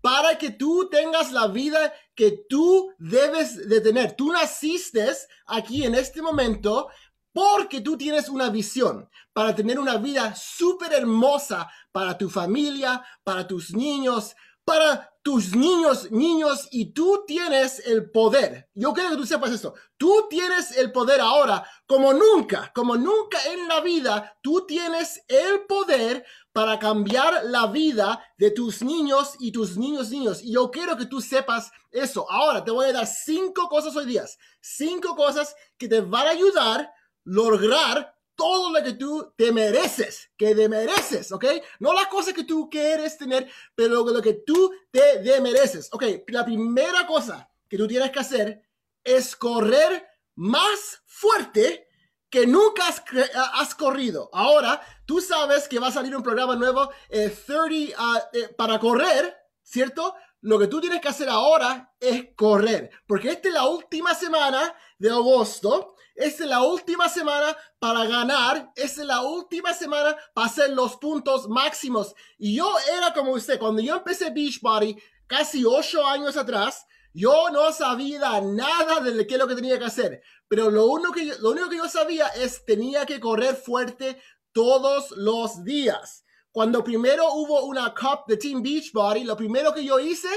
[0.00, 4.14] para que tú tengas la vida que tú debes de tener.
[4.14, 5.10] Tú naciste
[5.46, 6.88] aquí en este momento
[7.32, 13.46] porque tú tienes una visión para tener una vida súper hermosa para tu familia, para
[13.46, 18.70] tus niños, para tus niños, niños, y tú tienes el poder.
[18.72, 19.74] Yo quiero que tú sepas esto.
[19.98, 25.66] Tú tienes el poder ahora, como nunca, como nunca en la vida, tú tienes el
[25.66, 30.42] poder para cambiar la vida de tus niños y tus niños, niños.
[30.42, 32.24] Y yo quiero que tú sepas eso.
[32.30, 34.24] Ahora te voy a dar cinco cosas hoy día.
[34.62, 36.90] Cinco cosas que te van a ayudar
[37.24, 41.44] lograr todo lo que tú te mereces, que te mereces, ¿ok?
[41.80, 46.04] No las cosas que tú quieres tener, pero lo que tú te mereces, ¿ok?
[46.28, 48.62] La primera cosa que tú tienes que hacer
[49.02, 51.88] es correr más fuerte
[52.30, 52.84] que nunca
[53.54, 54.30] has, corrido.
[54.32, 58.78] Ahora, tú sabes que va a salir un programa nuevo, 30 eh, ah, eh, para
[58.78, 60.14] correr, ¿cierto?
[60.42, 64.72] Lo que tú tienes que hacer ahora es correr, porque esta es la última semana
[64.96, 68.72] de agosto es la última semana para ganar.
[68.74, 72.14] Es la última semana para hacer los puntos máximos.
[72.38, 73.58] Y yo era como usted.
[73.58, 79.40] Cuando yo empecé Beachbody, casi ocho años atrás, yo no sabía nada de qué es
[79.40, 80.20] lo que tenía que hacer.
[80.48, 84.20] Pero lo único que yo, lo único que yo sabía es tenía que correr fuerte
[84.52, 86.24] todos los días.
[86.50, 90.28] Cuando primero hubo una Cup de Team Beachbody, lo primero que yo hice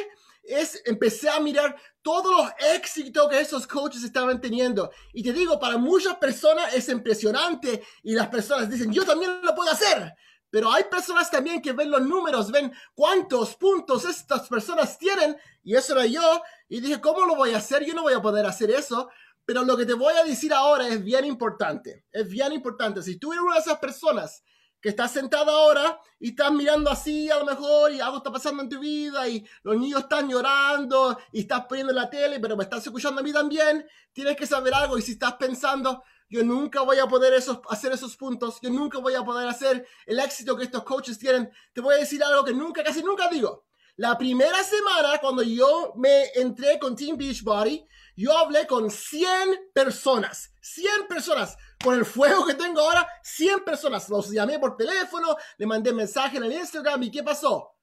[0.44, 4.92] es empecé a mirar todos los éxitos que esos coaches estaban teniendo.
[5.14, 9.54] Y te digo, para muchas personas es impresionante y las personas dicen, yo también lo
[9.56, 10.14] puedo hacer.
[10.50, 15.38] Pero hay personas también que ven los números, ven cuántos puntos estas personas tienen.
[15.64, 16.42] Y eso era yo.
[16.68, 17.86] Y dije, ¿cómo lo voy a hacer?
[17.86, 19.10] Yo no voy a poder hacer eso.
[19.46, 22.06] Pero lo que te voy a decir ahora es bien importante.
[22.12, 23.02] Es bien importante.
[23.02, 24.44] Si tú eres una de esas personas
[24.82, 28.64] que estás sentada ahora y estás mirando así a lo mejor y algo está pasando
[28.64, 32.64] en tu vida y los niños están llorando y estás poniendo la tele, pero me
[32.64, 36.82] estás escuchando a mí también, tienes que saber algo y si estás pensando, yo nunca
[36.82, 40.58] voy a poder esos, hacer esos puntos, yo nunca voy a poder hacer el éxito
[40.58, 43.66] que estos coaches tienen, te voy a decir algo que nunca, casi nunca digo.
[43.98, 47.86] La primera semana cuando yo me entré con Team Beachbody,
[48.22, 54.08] yo hablé con 100 personas, 100 personas con el fuego que tengo ahora, 100 personas.
[54.10, 57.76] Los llamé por teléfono, le mandé mensaje en el Instagram y ¿qué pasó?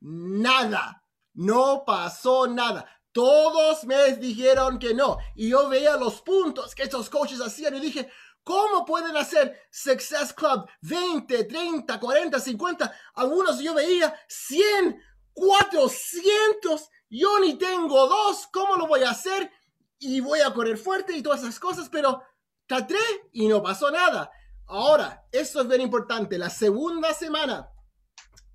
[0.00, 1.02] Nada.
[1.34, 2.86] No pasó nada.
[3.10, 5.18] Todos me dijeron que no.
[5.34, 8.10] Y yo veía los puntos que estos coaches hacían y dije,
[8.42, 12.94] ¿cómo pueden hacer Success Club 20, 30, 40, 50?
[13.14, 15.00] Algunos yo veía 100,
[15.32, 16.90] 400.
[17.10, 18.46] Yo ni tengo dos.
[18.52, 19.50] ¿Cómo lo voy a hacer?
[19.98, 22.22] Y voy a correr fuerte y todas esas cosas, pero
[22.66, 22.98] traté
[23.32, 24.30] y no pasó nada.
[24.66, 26.38] Ahora, esto es bien importante.
[26.38, 27.68] La segunda semana,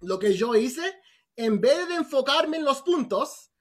[0.02, 1.00] lo que yo hice,
[1.36, 3.52] en vez de enfocarme en los puntos,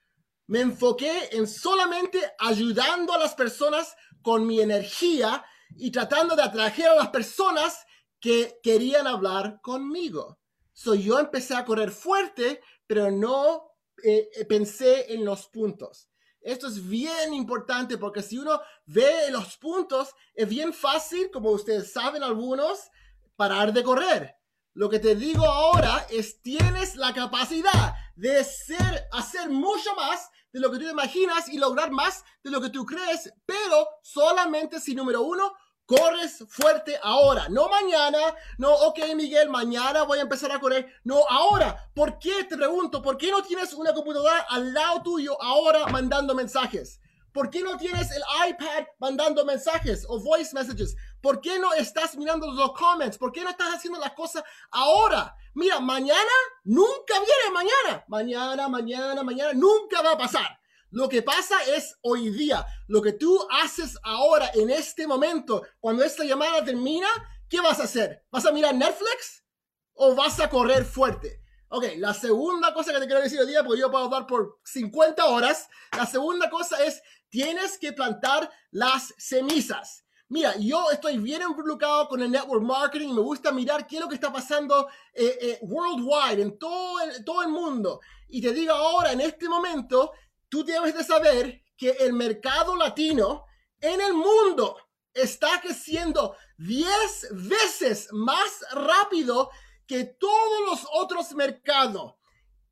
[0.46, 5.44] me enfoqué en solamente ayudando a las personas con mi energía
[5.76, 7.84] y tratando de atraer a las personas
[8.20, 10.38] que querían hablar conmigo.
[10.72, 13.67] So yo empecé a correr fuerte, pero no
[14.02, 16.08] eh, eh, pensé en los puntos.
[16.40, 21.92] Esto es bien importante porque si uno ve los puntos, es bien fácil, como ustedes
[21.92, 22.90] saben algunos,
[23.36, 24.36] parar de correr.
[24.74, 30.60] Lo que te digo ahora es tienes la capacidad de ser, hacer mucho más de
[30.60, 34.94] lo que tú imaginas y lograr más de lo que tú crees, pero solamente si
[34.94, 35.52] número uno
[35.88, 38.18] corres fuerte ahora, no mañana,
[38.58, 42.44] no, ok Miguel, mañana voy a empezar a correr, no, ahora, ¿por qué?
[42.44, 47.00] Te pregunto, ¿por qué no tienes una computadora al lado tuyo ahora mandando mensajes?
[47.32, 50.94] ¿Por qué no tienes el iPad mandando mensajes o voice messages?
[51.22, 53.16] ¿Por qué no estás mirando los comments?
[53.16, 55.34] ¿Por qué no estás haciendo las cosas ahora?
[55.54, 56.18] Mira, mañana
[56.64, 58.04] nunca viene mañana.
[58.08, 60.58] Mañana, mañana, mañana, nunca va a pasar.
[60.90, 66.02] Lo que pasa es hoy día, lo que tú haces ahora, en este momento, cuando
[66.02, 67.08] esta llamada termina,
[67.48, 68.24] ¿qué vas a hacer?
[68.30, 69.44] ¿Vas a mirar Netflix
[69.92, 71.42] o vas a correr fuerte?
[71.68, 74.58] Ok, la segunda cosa que te quiero decir hoy día, porque yo puedo hablar por
[74.64, 80.06] 50 horas, la segunda cosa es, tienes que plantar las semillas.
[80.30, 84.08] Mira, yo estoy bien involucrado con el network marketing, me gusta mirar qué es lo
[84.08, 88.00] que está pasando eh, eh, worldwide, en todo el, todo el mundo.
[88.28, 90.12] Y te digo ahora, en este momento,
[90.48, 93.44] tú debes de saber que el mercado latino
[93.80, 94.76] en el mundo
[95.14, 99.50] está creciendo 10 veces más rápido
[99.86, 102.14] que todos los otros mercados.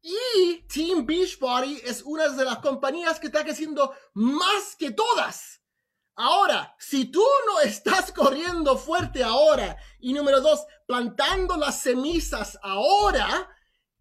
[0.02, 5.60] Y Team Beachbody es una de las compañías que está creciendo más que todas.
[6.14, 13.50] Ahora, si tú no estás corriendo fuerte ahora y número dos, plantando las semillas ahora,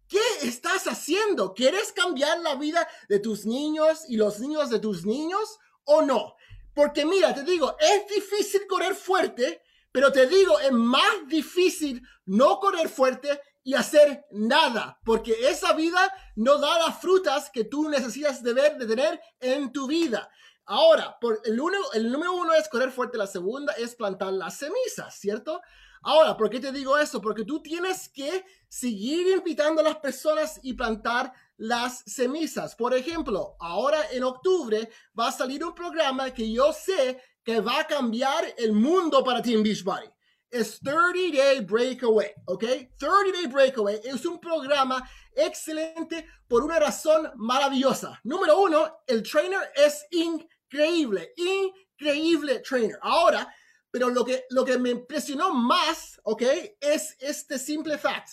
[0.08, 1.52] ¿Qué estás haciendo?
[1.54, 6.36] ¿Quieres cambiar la vida de tus niños y los niños de tus niños o no?
[6.74, 12.60] Porque mira, te digo, es difícil correr fuerte, pero te digo, es más difícil no
[12.60, 18.42] correr fuerte y hacer nada, porque esa vida no da las frutas que tú necesitas
[18.42, 20.30] de ver, de tener en tu vida.
[20.66, 21.60] Ahora, por el,
[21.94, 25.60] el número uno es correr fuerte, la segunda es plantar las semillas, ¿cierto?
[26.08, 27.20] Ahora, ¿por qué te digo eso?
[27.20, 32.76] Porque tú tienes que seguir invitando a las personas y plantar las semillas.
[32.76, 34.88] Por ejemplo, ahora en octubre
[35.18, 39.42] va a salir un programa que yo sé que va a cambiar el mundo para
[39.42, 40.06] Team Beachbody.
[40.48, 42.62] Es 30 Day Breakaway, ¿ok?
[42.62, 48.20] 30 Day Breakaway es un programa excelente por una razón maravillosa.
[48.22, 52.96] Número uno, el trainer es increíble, increíble trainer.
[53.02, 53.52] Ahora,
[53.96, 56.42] pero lo que, lo que me impresionó más, ¿ok?
[56.80, 58.28] Es este simple fact,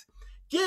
[0.50, 0.60] que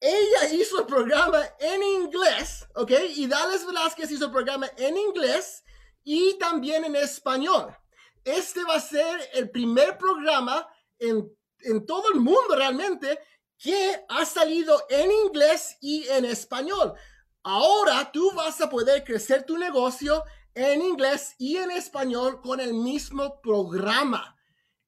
[0.00, 2.92] ella hizo el programa en inglés, ¿ok?
[3.14, 5.62] Y Dallas Velázquez hizo el programa en inglés
[6.02, 7.76] y también en español.
[8.24, 10.66] Este va a ser el primer programa
[10.98, 13.18] en, en todo el mundo realmente
[13.58, 16.94] que ha salido en inglés y en español.
[17.42, 20.24] Ahora tú vas a poder crecer tu negocio
[20.56, 24.34] en inglés y en español con el mismo programa.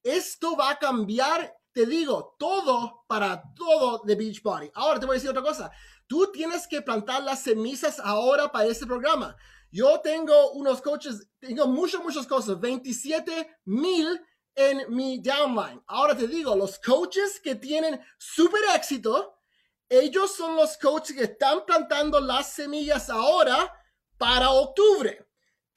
[0.03, 4.71] Esto va a cambiar, te digo, todo para todo de Beachbody.
[4.73, 5.71] Ahora te voy a decir otra cosa.
[6.07, 9.37] Tú tienes que plantar las semillas ahora para este programa.
[9.71, 14.19] Yo tengo unos coaches, tengo muchas, muchas cosas, 27 mil
[14.55, 15.83] en mi downline.
[15.87, 19.39] Ahora te digo, los coaches que tienen súper éxito,
[19.87, 23.71] ellos son los coaches que están plantando las semillas ahora
[24.17, 25.28] para octubre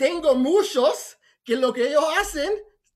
[0.01, 2.51] tengo muchos que lo que ellos hacen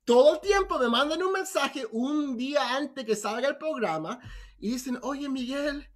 [0.06, 4.20] todo el tiempo me mandan un mensaje un día antes que salga el programa
[4.58, 5.88] y dicen, oye Miguel,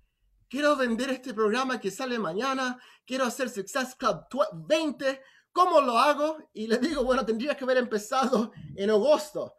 [0.48, 4.19] quiero vender este programa que sale mañana, quiero hacer Success Club
[4.67, 5.19] 20,
[5.52, 6.48] ¿cómo lo hago?
[6.54, 9.56] Y le digo, bueno, tendría que haber empezado en agosto.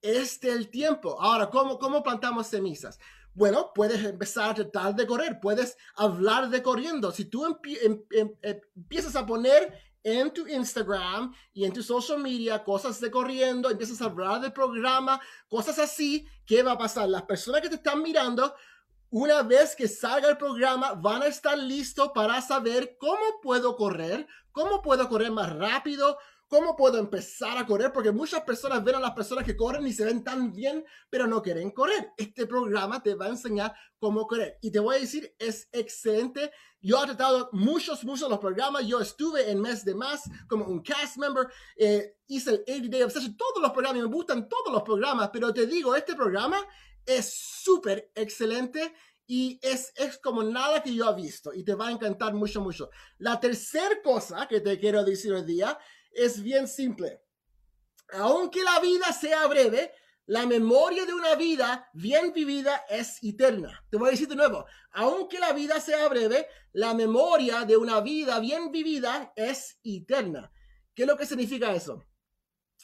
[0.00, 1.20] Este es el tiempo.
[1.20, 2.96] Ahora, ¿cómo, cómo plantamos semillas?
[3.34, 7.10] Bueno, puedes empezar a tratar de correr, puedes hablar de corriendo.
[7.10, 12.64] Si tú em, em, empiezas a poner en tu Instagram y en tu social media,
[12.64, 17.08] cosas de corriendo, empiezas a hablar del programa, cosas así, ¿qué va a pasar?
[17.08, 18.54] Las personas que te están mirando,
[19.10, 24.26] una vez que salga el programa, van a estar listos para saber cómo puedo correr,
[24.50, 26.18] cómo puedo correr más rápido,
[26.52, 27.94] ¿Cómo puedo empezar a correr?
[27.94, 31.26] Porque muchas personas ven a las personas que corren y se ven tan bien, pero
[31.26, 32.12] no quieren correr.
[32.14, 34.58] Este programa te va a enseñar cómo correr.
[34.60, 36.52] Y te voy a decir, es excelente.
[36.78, 38.86] Yo he tratado muchos, muchos de los programas.
[38.86, 41.48] Yo estuve en Mes de Más como un cast member.
[41.74, 43.34] Eh, hice el 80 Day Obsession.
[43.34, 45.30] Todos los programas, me gustan todos los programas.
[45.32, 46.58] Pero te digo, este programa
[47.06, 48.92] es súper excelente
[49.26, 52.60] y es, es como nada que yo he visto y te va a encantar mucho,
[52.60, 52.90] mucho.
[53.16, 55.78] La tercera cosa que te quiero decir hoy día
[56.14, 57.22] es bien simple.
[58.12, 59.92] Aunque la vida sea breve,
[60.26, 63.84] la memoria de una vida bien vivida es eterna.
[63.90, 68.00] Te voy a decir de nuevo, aunque la vida sea breve, la memoria de una
[68.00, 70.52] vida bien vivida es eterna.
[70.94, 72.04] ¿Qué es lo que significa eso?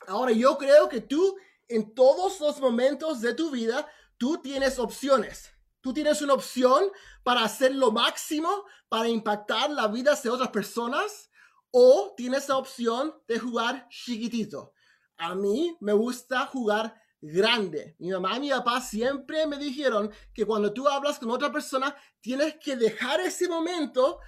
[0.06, 1.36] Ahora, yo creo que tú,
[1.68, 5.50] en todos los momentos de tu vida, tú tienes opciones.
[5.80, 6.90] Tú tienes una opción
[7.22, 11.27] para hacer lo máximo, para impactar la vida de otras personas
[11.70, 14.72] o tienes la opción de jugar chiquitito.
[15.16, 17.96] A mí me gusta jugar grande.
[17.98, 21.94] Mi mamá y mi papá siempre me dijeron que cuando tú hablas con otra persona,
[22.20, 24.20] tienes que dejar ese momento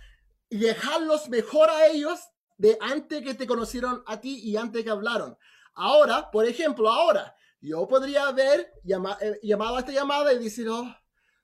[0.49, 2.18] y dejarlos mejor a ellos
[2.59, 5.36] de antes que te conocieron a ti y antes que hablaron.
[5.74, 10.95] Ahora, por ejemplo, ahora, yo podría haber eh, llamado a esta llamada y decir, oh,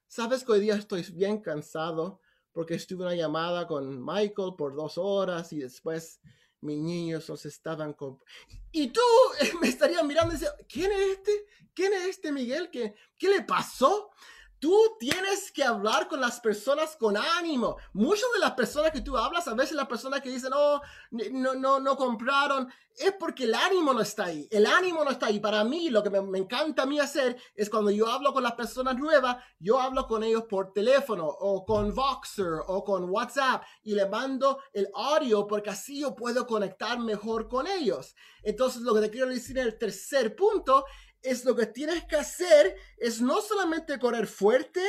[0.08, 2.20] sabes que hoy día estoy bien cansado
[2.56, 6.22] porque estuve una llamada con Michael por dos horas y después
[6.62, 8.18] mis niños los estaban con...
[8.72, 9.02] Y tú
[9.60, 11.32] me estarías mirando y diciendo, ¿quién es este?
[11.74, 12.70] ¿Quién es este Miguel?
[12.70, 14.10] ¿Qué, qué le pasó?
[14.66, 17.76] Tú tienes que hablar con las personas con ánimo.
[17.92, 20.80] Muchas de las personas que tú hablas, a veces las personas que dicen, oh,
[21.12, 24.48] no, no, no compraron, es porque el ánimo no está ahí.
[24.50, 25.38] El ánimo no está ahí.
[25.38, 28.54] Para mí, lo que me, encanta a mí hacer es cuando yo hablo con las
[28.54, 33.94] personas nuevas, yo hablo con ellos por teléfono o con Voxer o con WhatsApp y
[33.94, 38.16] le mando el audio porque así yo puedo conectar mejor con ellos.
[38.42, 40.86] Entonces, lo que te quiero decir en el tercer punto
[41.22, 44.82] es lo que tienes que hacer es no solamente correr fuerte,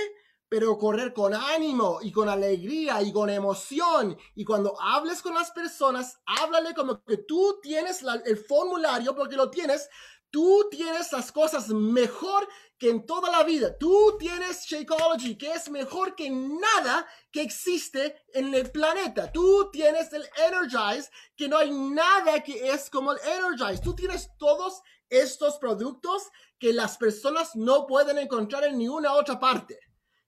[0.49, 4.17] pero correr con ánimo y con alegría y con emoción.
[4.35, 9.49] Y cuando hables con las personas, háblale como que tú tienes el formulario, porque lo
[9.49, 9.89] tienes,
[10.29, 12.47] tú tienes las cosas mejor
[12.77, 13.77] que en toda la vida.
[13.77, 19.31] Tú tienes Shakeology, que es mejor que nada que existe en el planeta.
[19.31, 23.81] Tú tienes el Energize, que no hay nada que es como el Energize.
[23.81, 26.29] Tú tienes todos estos productos
[26.59, 29.79] que las personas no pueden encontrar en ninguna otra parte.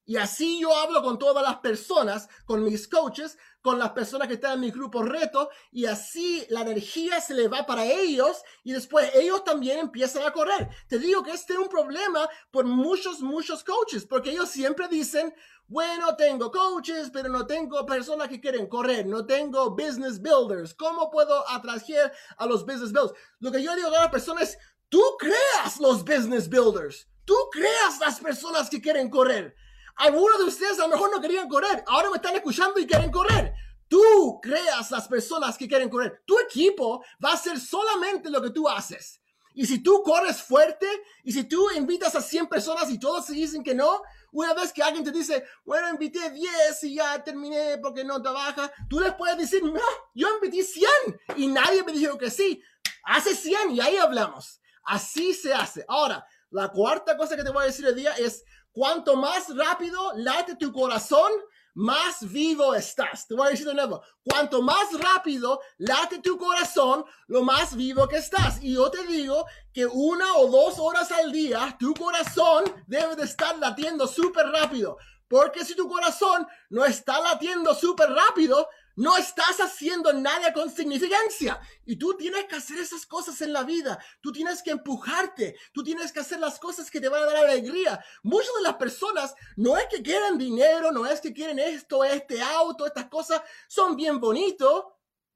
[0.10, 4.34] Y así yo hablo con todas las personas, con mis coaches, con las personas que
[4.34, 8.72] están en mi grupo reto, y así la energía se le va para ellos y
[8.72, 10.68] después ellos también empiezan a correr.
[10.88, 15.32] Te digo que este es un problema por muchos, muchos coaches, porque ellos siempre dicen,
[15.68, 20.74] bueno, tengo coaches, pero no tengo personas que quieren correr, no tengo business builders.
[20.74, 23.14] ¿Cómo puedo atraer a los business builders?
[23.38, 24.58] Lo que yo digo a las personas es,
[24.90, 29.56] tú creas los business builders, tú creas las personas que quieren correr.
[30.00, 33.12] Algunos de ustedes a lo mejor no querían correr, ahora me están escuchando y quieren
[33.12, 33.54] correr.
[33.90, 36.24] Tú creas las personas que quieren correr.
[36.26, 39.20] Tu equipo va a hacer solamente lo que tú haces.
[39.54, 40.88] Y si tú corres fuerte
[41.26, 44.72] y si tú invitas a 100 personas y todos se dicen que no, una vez
[44.72, 49.14] que alguien te dice, bueno, invité 10 y ya terminé porque no trabaja, tú les
[49.16, 49.82] puedes decir, no,
[50.14, 50.88] yo invité 100
[51.36, 52.64] y nadie me dijo que sí.
[53.04, 54.62] Hace 100 y ahí hablamos.
[54.86, 55.84] Así se hace.
[55.90, 58.46] Ahora, la cuarta cosa que te voy a decir hoy día es,
[58.80, 61.30] Cuanto más rápido late tu corazón,
[61.74, 63.28] más vivo estás.
[63.28, 68.08] Te voy a decir de nuevo, cuanto más rápido late tu corazón, lo más vivo
[68.08, 68.64] que estás.
[68.64, 73.24] Y yo te digo que una o dos horas al día, tu corazón debe de
[73.24, 74.98] estar latiendo súper rápido.
[75.28, 78.66] Porque si tu corazón no está latiendo súper rápido,
[78.96, 81.60] no estás haciendo nada con significancia.
[81.86, 83.98] Y tú tienes que hacer esas cosas en la vida.
[84.22, 85.58] Tú tienes que empujarte.
[85.72, 88.04] Tú tienes que hacer las cosas que te van a dar alegría.
[88.24, 92.42] Muchas de las personas no es que quieren dinero, no es que quieren esto, este
[92.42, 93.42] auto, estas cosas.
[93.68, 94.86] Son bien bonitos.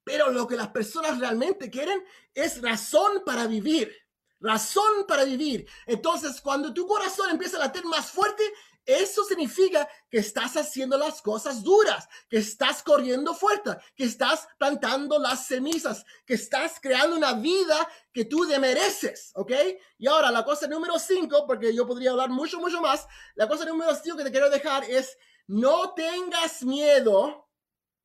[0.04, 3.96] Pero lo que las personas realmente quieren es razón para vivir.
[4.40, 5.66] Razón para vivir.
[5.86, 8.44] Entonces, cuando tu corazón empieza a latir más fuerte,
[8.86, 15.18] eso significa que estás haciendo las cosas duras, que estás corriendo fuerte, que estás plantando
[15.20, 19.52] las semillas, que estás creando una vida que tú te mereces, ¿ok?
[19.98, 23.66] Y ahora la cosa número cinco, porque yo podría hablar mucho, mucho más, la cosa
[23.66, 25.18] número cinco que te quiero dejar es,
[25.48, 27.50] no tengas miedo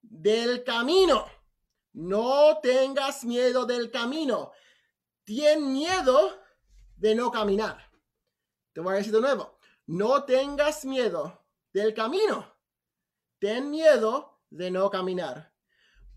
[0.01, 1.27] del camino.
[1.93, 4.53] No tengas miedo del camino.
[5.25, 6.39] Tien miedo
[6.97, 7.91] de no caminar.
[8.73, 9.58] Te voy a decir de nuevo
[9.89, 12.55] no tengas miedo del camino.
[13.39, 15.53] Ten miedo de no caminar.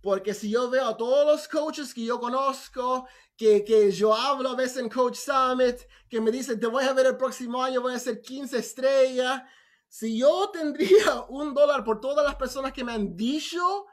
[0.02, 3.08] Porque si yo veo a todos los coaches que yo conozco,
[3.38, 5.78] que, que yo hablo a veces en Coach Summit,
[6.10, 9.44] que me dicen, te voy a ver el próximo año, voy a hacer 15 estrellas.
[9.88, 13.86] Si yo tendría un dólar por todas las personas que me han dicho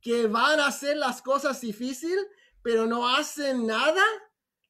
[0.00, 2.24] que van a hacer las cosas difíciles,
[2.62, 4.04] pero no hacen nada,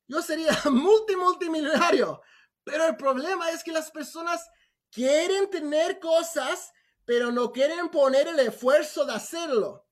[0.09, 2.22] yo sería multi, multimillonario.
[2.66, 4.44] Pero el problema es que las personas
[4.90, 6.72] quieren tener cosas,
[7.04, 9.86] pero no quieren poner el esfuerzo de hacerlo.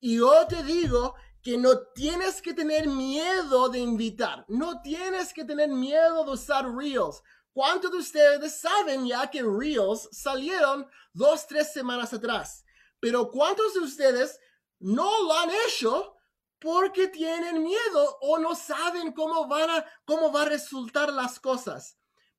[0.00, 5.44] Y yo te digo que no tienes que tener miedo de invitar, no tienes que
[5.44, 7.22] tener miedo de usar Reels.
[7.52, 12.64] ¿Cuántos de ustedes saben ya que Reels salieron dos, tres semanas atrás?
[12.98, 14.36] Pero ¿cuántos de ustedes
[14.80, 16.16] no lo han hecho
[16.58, 21.96] porque tienen miedo o no saben cómo van a, cómo va a resultar las cosas?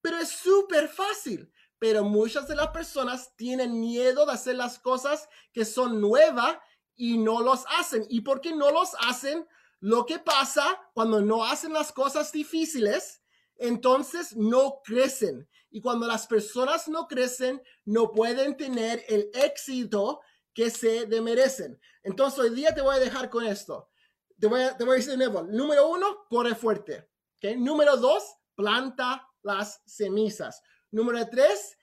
[0.07, 1.51] Pero es súper fácil.
[1.79, 6.57] Pero muchas de las personas tienen miedo de hacer las cosas que son nuevas
[6.95, 8.05] y no los hacen.
[8.07, 9.45] ¿Y por qué no los hacen?
[9.81, 13.21] Lo que pasa cuando no hacen las cosas difíciles,
[13.57, 15.45] entonces no crecen.
[15.71, 20.21] Y cuando las personas no crecen, no pueden tener el éxito
[20.53, 21.77] que se merecen.
[22.01, 23.89] Entonces hoy día te voy a dejar con esto.
[24.39, 25.43] Te voy a, te voy a decir de nuevo.
[25.43, 27.09] Número uno, corre fuerte.
[27.35, 27.57] ¿okay?
[27.57, 28.23] Número dos,
[28.55, 30.61] planta las semillas.
[30.91, 31.77] Número tres,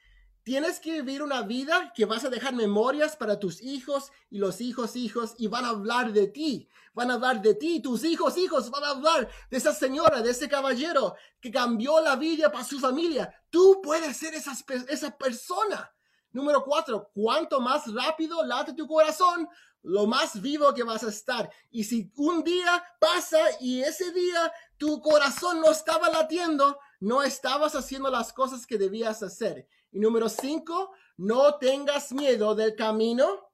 [0.45, 4.61] Tienes que vivir una vida que vas a dejar memorias para tus hijos y los
[4.61, 6.69] hijos, hijos, y van a hablar de ti.
[6.93, 10.33] Van a hablar de ti, tus hijos, hijos, van a hablar de esa señora, de
[10.33, 13.35] ese caballero que cambió la vida para su familia.
[13.49, 14.53] Tú puedes ser esa,
[14.91, 15.91] esa persona.
[16.31, 19.49] Número cuatro, cuanto más rápido late tu corazón,
[19.85, 21.51] lo más vivo que vas a estar.
[21.71, 27.75] Y si un día pasa y ese día tu corazón no estaba latiendo, no estabas
[27.75, 29.69] haciendo las cosas que debías hacer.
[29.93, 33.53] Y número cinco, no tengas miedo del camino,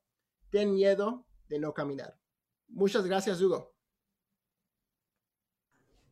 [0.50, 2.16] ten miedo de no caminar.
[2.68, 3.74] Muchas gracias, Hugo.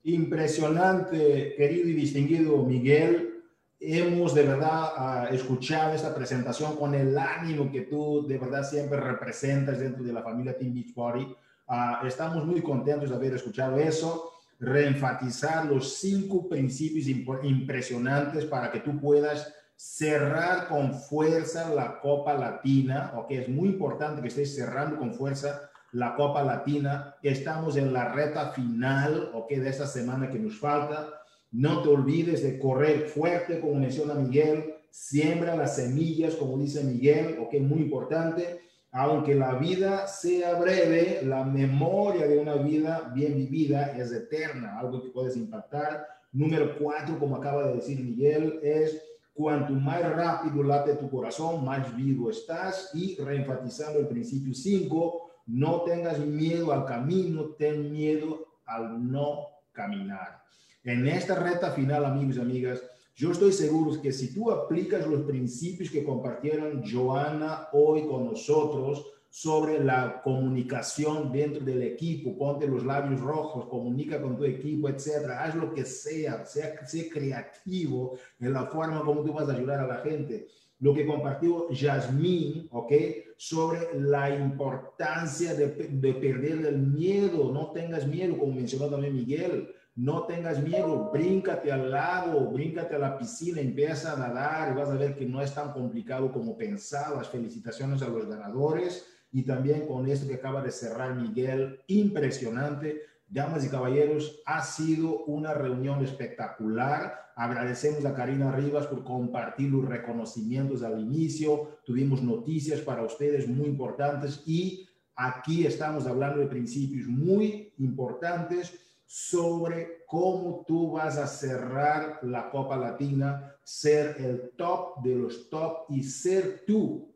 [0.02, 3.37] Impresionante, querido y distinguido Miguel.
[3.80, 8.98] Hemos de verdad ah, escuchado esta presentación con el ánimo que tú de verdad siempre
[8.98, 11.26] representas dentro de la familia Team Beach Party.
[11.68, 18.80] Ah, estamos muy contentos de haber escuchado eso reenfatizar los cinco principios impresionantes para que
[18.80, 24.98] tú puedas cerrar con fuerza la Copa Latina, ok, es muy importante que estés cerrando
[24.98, 30.38] con fuerza la Copa Latina, estamos en la reta final, ok, de esta semana que
[30.40, 31.17] nos falta,
[31.50, 37.38] no te olvides de correr fuerte, como menciona Miguel, siembra las semillas, como dice Miguel,
[37.40, 43.96] ok, muy importante, aunque la vida sea breve, la memoria de una vida bien vivida
[43.98, 46.06] es eterna, algo que puedes impactar.
[46.32, 49.02] Número cuatro, como acaba de decir Miguel, es
[49.38, 52.90] Cuanto más rápido late tu corazón, más vivo estás.
[52.92, 60.42] Y reenfatizando el principio 5, no tengas miedo al camino, ten miedo al no caminar.
[60.84, 62.82] En esta recta final, amigos y amigas,
[63.14, 69.04] yo estoy seguro que si tú aplicas los principios que compartieron Joana hoy con nosotros,
[69.30, 75.44] sobre la comunicación dentro del equipo, ponte los labios rojos, comunica con tu equipo, etcétera,
[75.44, 79.80] haz lo que sea, sea, sea creativo en la forma como tú vas a ayudar
[79.80, 80.46] a la gente.
[80.80, 82.92] Lo que compartió Yasmín, ¿ok?
[83.36, 89.74] Sobre la importancia de, de perder el miedo, no tengas miedo, como mencionó también Miguel,
[89.98, 94.90] no tengas miedo, bríncate al lago, bríncate a la piscina, empieza a nadar y vas
[94.90, 97.28] a ver que no es tan complicado como pensabas.
[97.28, 103.00] Felicitaciones a los ganadores y también con esto que acaba de cerrar Miguel, impresionante.
[103.26, 107.32] Damas y caballeros, ha sido una reunión espectacular.
[107.34, 111.80] Agradecemos a Karina Rivas por compartir los reconocimientos al inicio.
[111.84, 120.04] Tuvimos noticias para ustedes muy importantes y aquí estamos hablando de principios muy importantes sobre
[120.06, 126.02] cómo tú vas a cerrar la Copa Latina, ser el top de los top y
[126.02, 127.10] ser tú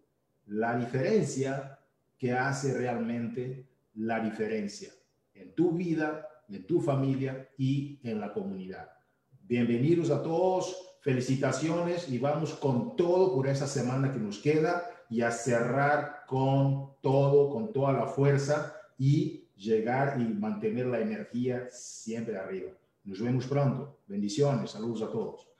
[0.46, 1.78] la diferencia
[2.16, 4.90] que hace realmente la diferencia
[5.34, 8.88] en tu vida, en tu familia y en la comunidad.
[9.42, 15.20] Bienvenidos a todos, felicitaciones y vamos con todo por esa semana que nos queda y
[15.20, 22.36] a cerrar con todo, con toda la fuerza y llegar y mantener la energía siempre
[22.36, 22.72] arriba.
[23.04, 24.00] Nos vemos pronto.
[24.06, 25.51] Bendiciones, saludos a todos.